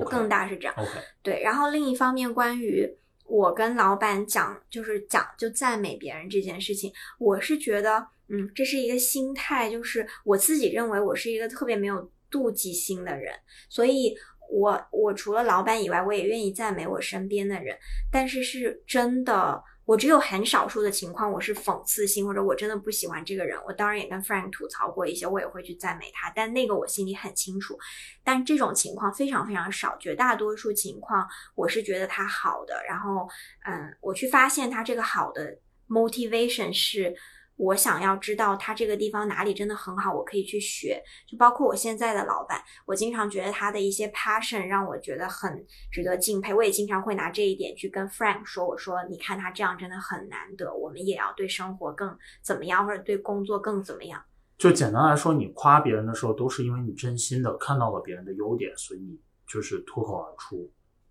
[0.00, 0.74] 就更大是这样。
[1.22, 2.88] 对，然后另一方面，关于
[3.26, 13.34] 我跟老板讲，就是讲就赞美别人这件事情，我是觉得，嗯，这是一个心态，就是我自己认为我是一个特别没有妒忌心的人，
[13.68, 14.16] 所以
[14.50, 17.76] 我我除了老板以外，我也愿意赞美我身边的人，
[18.10, 19.62] 但是是真的。
[19.90, 23.58] 我只有很少数的情况，我是讽刺性，或者我真的不喜欢这个人。
[23.66, 27.76] 我当然也跟 Frank 吐槽过一些，我也会去赞美他，但那个我心里很清楚。
[28.22, 33.28] 但这种情况非常非常少，绝大多数情况我是觉得他好的，然后
[33.64, 37.12] 嗯，我去发现他这个好的 motivation 是
[37.60, 40.98] 我想要知道他这个地方哪里真的很好，我可以去学。
[41.28, 46.54] 就包括我现在的老板，我经常觉得他的一些 passion 让我觉得很值得敬佩。
[46.54, 54.22] 我也经常会拿这一点去跟 Frank 说，我说你看他这样真的很难得，我们也要对生活更怎么样，或者对工作更怎么样。
[54.56, 60.70] 就简单来说，你夸别人的时候，都是因为你真心的看到了别人的优点，所以你就是脱口而出。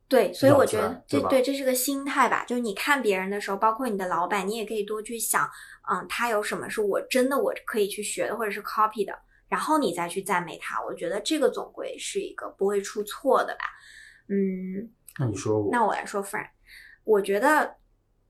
[0.10, 5.48] 对，所以我觉得这对对这是个心态吧，就是你看别人的时候，包括你的老板，你也可以多去想，
[5.88, 9.14] 嗯，他有什么是我真的我可以去学的，或者是 copy 的，
[9.48, 10.84] 然后你再去赞美他。
[10.84, 13.66] 我觉得这个总归是一个不会出错的吧。
[14.28, 16.52] 嗯，那你说我，那我来说 f r i e n d
[17.04, 17.76] 我觉得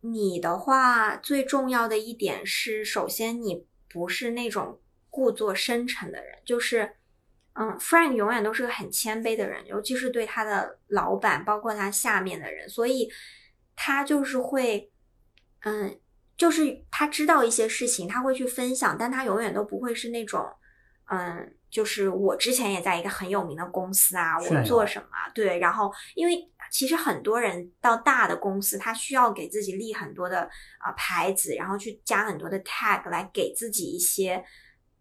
[0.01, 6.91] 你的话最重要的一点是，首先你不是那种故作深沉的人，就是，
[7.61, 13.11] 嗯，Frank 永远都是个很谦卑的人，尤其是对他的老板，包括他下面的人，所以
[13.75, 14.89] 他就是会，
[15.63, 15.99] 嗯，
[16.37, 20.49] 就是他知道一些事情，他会去分享，但他永远都不会是那种，
[21.11, 34.41] 嗯，就是我之前也在一个很有名的公司啊，我做什么啊，对，然后因为其实很多人到大的公司，他需要给自己立很多的啊、牌子，然后去加很多的 tag 来给自己一些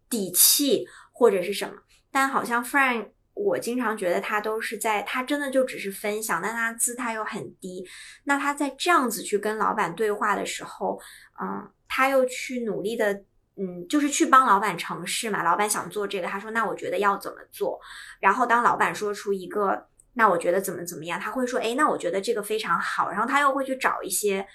[0.09, 1.73] 底气或者是什么。
[2.11, 7.87] 但好像 Frank，我经常觉得他都是在，他真的就只是分享，但他姿态又很低。
[8.23, 10.99] 那他在这样子去跟老板对话的时候，
[11.41, 13.13] 嗯，他又去努力的
[13.55, 15.43] 嗯，就是去帮老板成事嘛。
[15.43, 17.79] 老板想做这个，他说那我觉得要怎么做？
[18.19, 23.09] 然后当老板说出一个那我觉得怎么怎么样，他会说哎，那我觉得这个非常好。
[23.09, 24.45] 然后他又会去找一些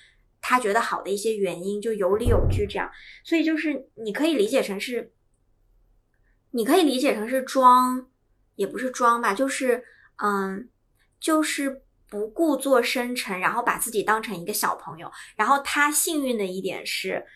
[0.43, 2.90] 他觉得好的一些原因，就有理有据这样。
[3.25, 5.11] 所以就是你可以理解成是，
[6.55, 8.07] 你可以理解成是装，
[8.55, 9.85] 也不是装吧，就是
[10.23, 10.69] 嗯，
[11.21, 15.11] 就是不故作深沉，然后把自己当成一个小朋友。
[15.37, 17.27] 然后他幸运的一点是，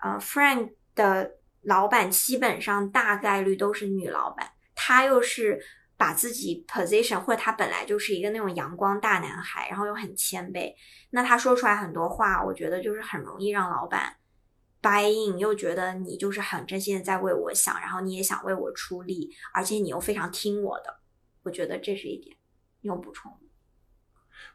[0.00, 0.72] 呃，Frank。
[0.98, 1.30] 的
[1.62, 5.60] 老板基本上大概率都是女老板，他又是
[5.96, 10.74] 把自己 position 或者他本来就是一个那种阳光大男孩，然后又很谦卑，
[11.10, 14.12] 那他说出来很多话，我觉得就是很容易让老板
[14.82, 21.00] buy in，又觉得你就是很真心的在为我想，然后你也想为我出力，而且你又非常听我的，
[21.42, 22.36] 我觉得这是一点。
[22.80, 23.38] 你有补充吗？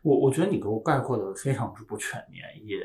[0.01, 2.83] 我我觉得你给我概括的非常之不全面，也。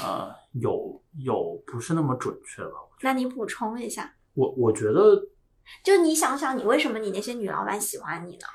[0.00, 2.70] 呃，有有不是那么准确吧？
[3.02, 4.14] 那你补充一下。
[4.34, 5.20] 我我觉得，
[5.82, 8.46] 就你想想，你为什么你那些女老板喜欢你呢？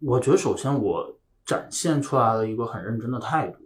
[0.00, 3.61] 我觉得首先我展现出来了一个很认真的态度，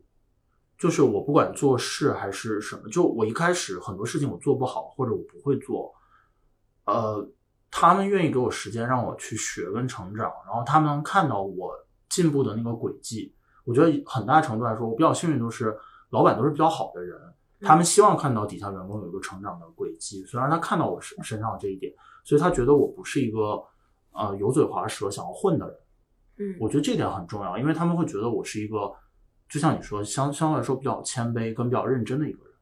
[0.79, 5.93] 就是我不管做事还是什么，就我一开始很多事情我做不好或者我不会做，
[6.85, 7.29] 呃，
[7.71, 11.73] 他们愿意给我时间让我去学跟成长，然后他们能看到我
[12.09, 13.35] 进步的那个轨迹。
[13.65, 15.77] 我觉得很大程度来说，我比较幸运，就是。
[16.11, 17.21] 老板都是比较好的人，
[17.63, 20.25] 他们希望看到底下员工有一个成长的轨迹。
[20.25, 23.61] 虽然他看到我身身上这一点，所以他觉得我不是一个
[24.13, 25.77] 呃油嘴滑舌想要混的人。
[26.37, 28.89] 嗯，我觉得这点很重要，因为他们会觉得我是一个，
[29.49, 32.53] 就像你说相相对来说比较谦卑跟比较认真的一个人。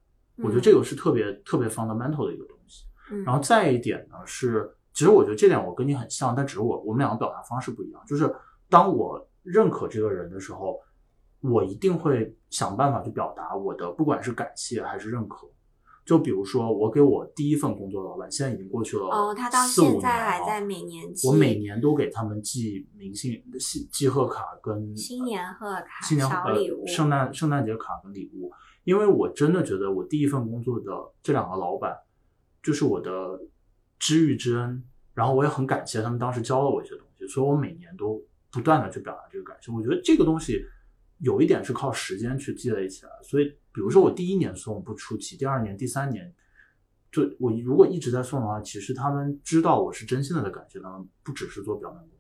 [0.45, 2.85] 我觉得这个是特别特别 fundamental 的一个东西。
[3.25, 8.03] 然后再一点呢是，其实我觉得这点我跟你很像，但只是我我们两个表达方式不一样。
[8.07, 8.35] 就是
[8.69, 10.81] 当我认可这个人的时候。
[11.47, 15.47] 我一定会想办法去表达我的，不管是感谢还是认可。
[16.05, 28.53] 就比如说，我给我第一份工作的老板，现在已经过去了哦，他到现在还在每年寄，我每年都给他们寄明信、寄寄贺卡跟新年贺卡、新年小礼物、圣诞圣诞节卡跟礼物。
[28.85, 31.97] 因为我真的觉得，我第一份工作的这两个老板
[32.63, 33.41] 就是我的
[33.99, 39.73] 知遇之恩，然后我也很感谢他们当时教了我一些东西，所以我每年都不断的去表达这个感谢。
[39.73, 40.63] 我觉得这个东西。
[41.19, 46.35] 有一点是靠时间去积累起来，所以比如说我第一年送不出奇，第二年、第三年，
[47.11, 52.11] 就我如果一直在送的话，其实他们知道我是真心的在感谢他们，不只是做表面功。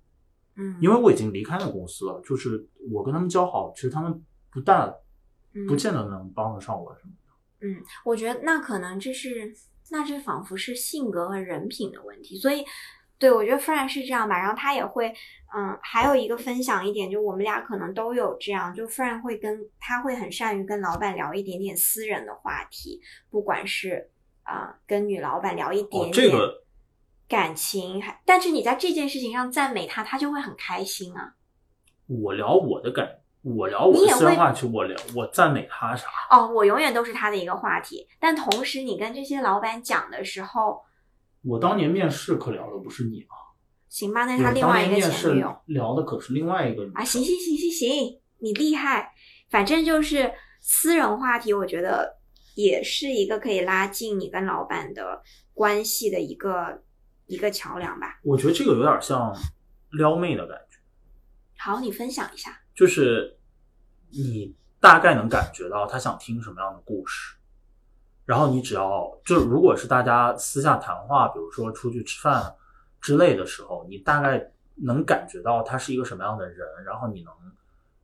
[0.56, 4.94] 嗯，因为我已经离开了公司了，就是我跟他们交好，其实他们不但
[5.68, 7.66] 不见得能帮得上我什么的。
[7.66, 9.54] 嗯，我觉得那可能这是
[9.90, 12.64] 那这仿佛是性格和人品的问题，所以。
[13.24, 15.08] 对，我觉得 Frank 是这样吧，然后他也会，
[15.56, 24.10] 嗯，还有一个分享一点，就我们俩可能都有这样，就 Frank 会跟他会很善于跟老板聊一点点私人的话题，不管是
[24.42, 26.30] 啊跟女老板聊一点点
[27.26, 31.32] 感情，还但是你在这件事情上赞美他，他就会很开心啊。
[32.06, 33.08] 我聊我的感，
[33.40, 36.08] 我聊我的私人话题，我聊我赞美他啥？
[36.30, 40.82] 哦，我永远都是他的一个话题，但同时你跟这些老板讲的时候。
[41.44, 43.36] 我当年面试可聊的不是你啊，
[43.88, 49.12] 行吧，那是他另外一个前女友聊的可是另外一个啊，行行行行行，你厉害，
[49.50, 52.18] 反正就是私人话题，我觉得
[52.54, 56.82] 也是一个可以拉近你跟老板的关系的一个
[57.26, 58.18] 一个桥梁吧。
[58.22, 59.32] 我觉得这个有点像
[59.90, 60.78] 撩妹的感觉。
[61.58, 63.38] 好，你分享一下，就是
[64.10, 67.36] 你大概能感觉到他想听什么样的故事。
[68.26, 72.54] 然后你只要就如果是大家私下谈话，比如说出去吃饭
[73.00, 77.32] 之类的时候，你大概能感觉到他是一个什么样的人，然后你能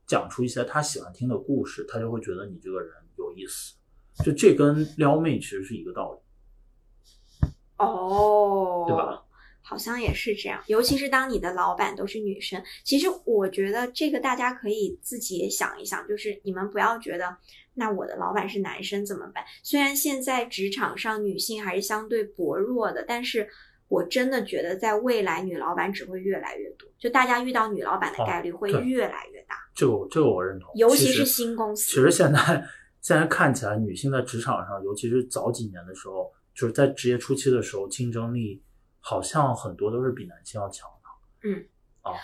[0.07, 3.75] 讲出一些他喜欢听的故事，他就会觉得你这个人有意思。
[4.23, 7.49] 就这跟撩妹其实是一个道理。
[7.79, 9.23] 哦，对吧？
[9.63, 12.63] 好像也是这样，尤其是当你的老板都是女生。
[12.85, 17.39] 其实我觉得这个大家可以自己也想一想，就是你们不要觉得。
[17.81, 19.43] 那我的老板是男生怎么办？
[19.63, 23.49] 虽然现在职场上女性还是相对薄弱的，但是
[23.89, 29.57] 我真的觉得在未来女老板只会越来越多，就大家遇到女老板的概率会越来越大。
[29.75, 31.87] 这个这个我认同，尤其是新公司。
[31.87, 32.39] 其实现在
[33.01, 38.63] 现在看起来，女性在职场上，尤其是早几年的时候，就是在职业初期的时候，竞争力
[39.01, 41.49] 好像很多都是比男性要强的。
[41.49, 41.65] 嗯。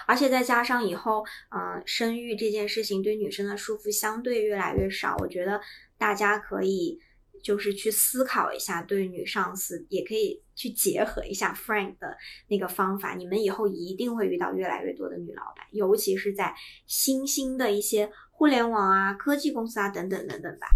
[0.06, 5.60] 而且再加上以后，嗯，生育这件事情对女生的束缚相对越来越少，我觉得
[5.98, 6.98] 大家可以
[7.42, 12.16] 就是去思考一下，对女上司也可以去结合一下 Frank 的
[12.48, 16.54] 那个方法，你们以后一定会遇到越来越多的女老板，尤其是在
[16.86, 20.66] 新兴的一些互联网啊、科技公司啊等等等等吧。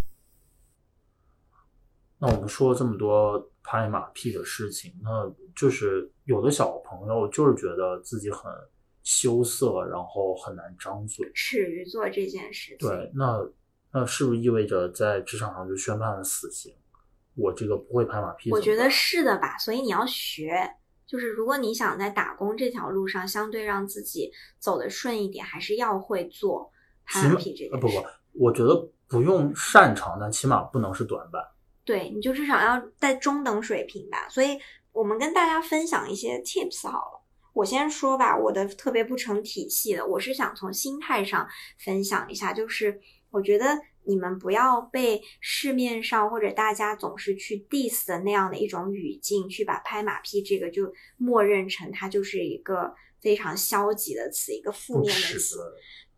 [2.19, 8.53] 那我们说了这么多拍马屁的事情，那就是有的小朋友就是觉得自己很
[9.11, 12.89] 羞涩，然后很难张嘴，耻于做这件事情。
[12.89, 13.45] 对，那
[13.93, 16.73] 那是不是意味着在职场上就宣判了死刑？
[17.35, 19.59] 我这个不会拍马屁，我觉得是的吧。
[19.59, 20.55] 所以你要学，
[21.09, 24.31] 就是如果你想在打工这条路上相对让自己
[24.61, 26.71] 走得顺一点，还是要会做
[27.05, 27.79] 拍马屁这件事。
[27.79, 31.43] 不不，我觉得不用擅长，但起码不能是短板。
[31.85, 34.29] 对，你就至少要在中等水平吧。
[34.29, 34.57] 所以
[34.93, 37.20] 我们跟大家分享一些 tips 好了。
[37.53, 41.49] 我先说吧，我的特别不成体系的，我是想从心态上
[41.79, 43.79] 分享一下，就是我觉得。
[44.07, 55.59] 你们不要被市面上或者大家总是去 diss 的那样的一种语境，去把拍马屁这个就默认成它就是一个非常消极的词，一个负面的词。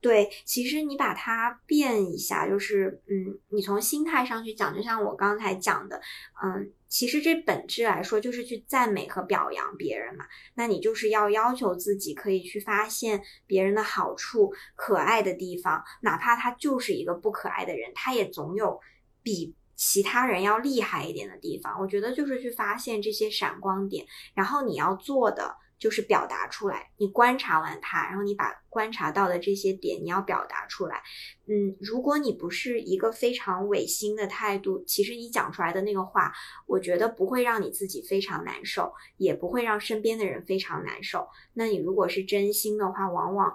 [0.03, 6.03] 对，其实你把它变一下，就是嗯，你从心态上去讲，就像我刚才讲的，
[6.43, 10.27] 嗯，其实这本质来说就是去赞美和表扬别人嘛。
[10.55, 18.81] 那你就是要要求自己可以去发现别人的好处、可爱的地方，哪怕他就是一个不可爱的人，他也总有
[19.23, 21.81] 比其他人要厉害一点的地方。
[21.81, 25.57] 我觉得就是去发现这些闪光点，然后你要做的。
[25.83, 31.03] 就是表达出来，你观察完他，然后你把观察到的这些点你要表达出来。
[31.49, 36.33] 嗯，如果你不是一个非常违心的态度，其实你讲出来的那个话，
[36.69, 41.27] 我觉得不会让你自己非常难受，也不会让身边的人非常难受。
[41.55, 43.53] 那你如果是真心的话，往往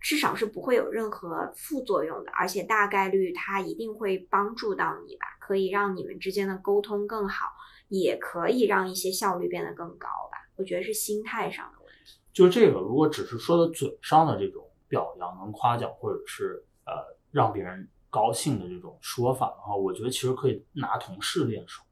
[0.00, 7.46] 至少是不会有任何副作用的，而且大概率它一定会帮助到你吧，可以让你们之间的沟通更好，
[7.88, 10.43] 也可以让一些效率变得更高吧。
[10.56, 12.18] 我觉得是心态上的问题。
[12.32, 16.92] 就这个，如果只是说的嘴上的这种表扬、能夸奖，或者是呃
[17.30, 21.82] 让别人高兴的这种说法的话，我觉得其实可以拿同事练手，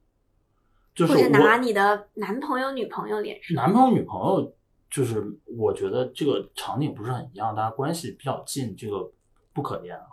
[0.95, 3.55] 就是或者拿你的男朋友、女朋友练手。
[3.55, 4.53] 男朋友、女朋友，
[4.91, 5.25] 就是
[5.59, 9.11] 我觉得这个场景不是很一样，大家关系比较近，这个
[9.53, 10.07] 不可练啊。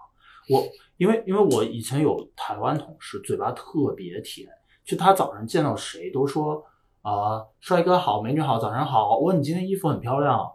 [0.48, 0.64] 我
[0.98, 4.48] 因为因为我以前有台湾同事，嘴巴特别甜，
[4.86, 6.64] 就他早上见到谁都说。
[7.02, 9.20] 啊，帅哥好，美女好，早上好。
[9.20, 10.52] 哇，你今天衣服很漂亮。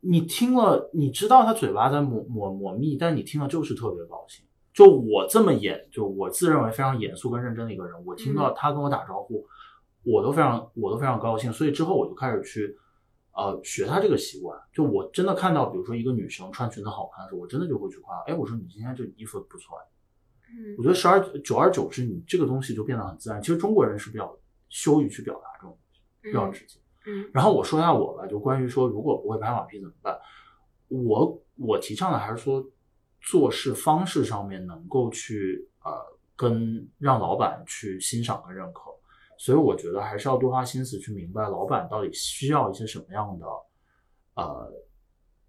[0.00, 4.44] 你听了，你知道他嘴巴在抹抹抹蜜，但你听了就是特别高兴。
[4.72, 9.44] 就我这么严，就我自认为非常严肃跟认真的一个人，我听到他跟我打招呼，
[10.02, 11.52] 我都非常我都非常高兴。
[11.52, 12.76] 所以之后我就开始去
[13.32, 14.58] 呃学他这个习惯。
[14.72, 19.76] 就我真的看到，比如说一个女生穿裙子好看的时候，我真的就会去夸，哎，我说你今天这衣服不错。
[20.48, 23.42] 嗯，我觉得十而久而久之，你这个东西就变得很自然。
[23.42, 24.34] 其实中国人是比较。
[24.68, 26.78] 羞于去表达这种东西，比较直接。
[27.06, 30.18] 嗯，然后我说一下我吧，就关于说如果不会拍马屁怎么办？
[30.88, 32.64] 我我提倡的还是说
[33.20, 35.92] 做事方式上面能够去呃
[36.34, 38.90] 跟让老板去欣赏跟认可，
[39.38, 43.46] 所以我觉得还是要多花心思去明白老板到底需要一些什么样的
[44.34, 44.72] 呃，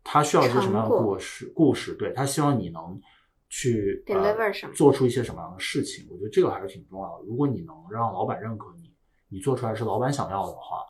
[0.04, 3.02] 他需要一些什么样的故事故事，对他希望你能
[3.50, 7.26] 去 deliver 什么，做出一些什么样的事情，我觉得这个还是挺重要的。
[7.26, 8.87] 如果你能让老板认可你。
[9.30, 10.84] 你做出来是老板想要的话，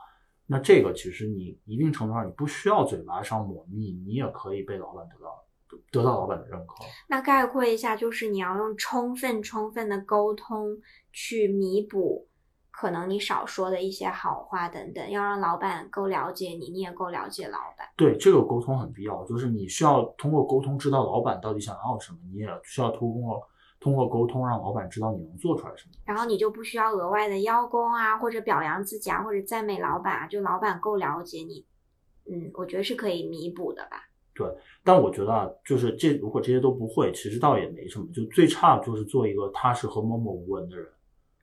[0.46, 5.44] 那这个其实你一定程度上你不需要嘴巴上抹蜜，你也可以被老板得到
[5.92, 6.86] 得到老板的认可。
[7.10, 10.78] 那概括一下，就是你要用充分充分的沟通
[11.12, 12.28] 去弥补
[12.72, 17.88] 可能你少说的一些好话等等，要让老板够了解你，你也够了解老板。
[17.98, 23.42] 对，这个沟通很必要，就是你需要通过沟通知道老板到底想要什么，你也需要通过。
[23.80, 31.66] 通过沟通让老板知道你能做出来什么，然后你就不需要额外的邀功啊，或者表扬自己啊，或者赞美老板啊，就老板够了解你，
[32.30, 34.04] 嗯，我觉得是可以弥补的吧。
[34.34, 34.48] 对，
[34.84, 40.88] 但我觉得啊，就是这如果这些都不会，其实倒也没什么，就最差就是做一个踏实和默默无闻的人。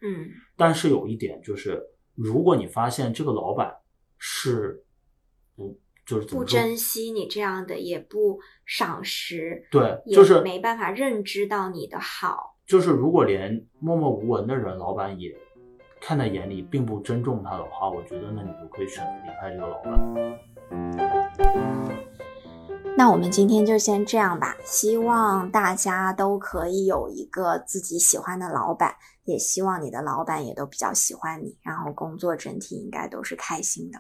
[0.03, 1.83] 嗯，但是有一点就是，
[2.15, 3.75] 如果你发现这个老板
[4.19, 4.85] 是
[5.57, 5.79] 不。
[6.07, 12.57] 就是不珍惜你这样的，也不赏识，对，就是没办法认知到你的好。
[12.67, 15.35] 就是如果连默默无闻的人，老板也
[16.01, 19.95] 看在眼里，并不尊重他的话，我觉得那你就可以选择离开这个老板。
[22.97, 28.95] 那我们今天就先这样吧，希望大家都可以有一个自己喜欢的老板，
[29.25, 33.99] 也希望你的老板也都比较喜欢你，然后工作整体应该都是开心的。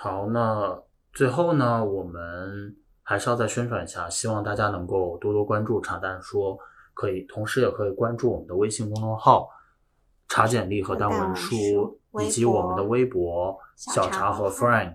[0.00, 0.80] 好，那
[1.12, 6.56] 最后呢，我们还是要再宣传一下，希望大家能够多多关注茶蛋说，
[6.94, 9.48] 可以，同时也可以关注我们的微信公众号
[10.28, 14.94] “茶简历和单文书”，以及我们的微博“小茶和 Frank”。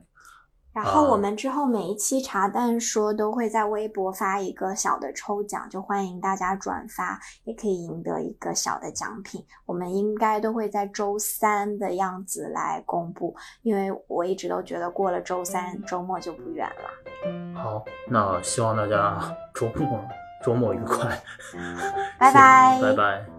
[0.74, 9.46] 然后啊我们之后每一期茶蛋说都会在微博发一个小的抽奖，就欢迎大家转发，也可以赢得一个小的奖品。
[9.66, 17.62] 我们应该都会在周三的样子来公布，因为我一直都觉得过了周三周末就不远了。
[17.62, 19.20] 好，那希望大家
[19.54, 20.04] 周末
[20.44, 21.22] 周末愉快，
[22.18, 23.33] 拜拜，拜拜。